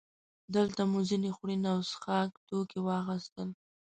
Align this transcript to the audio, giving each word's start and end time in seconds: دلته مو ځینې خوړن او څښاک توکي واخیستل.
دلته 0.55 0.81
مو 0.91 0.99
ځینې 1.09 1.29
خوړن 1.35 1.63
او 1.71 1.79
څښاک 1.89 2.29
توکي 2.47 2.79
واخیستل. 2.81 3.49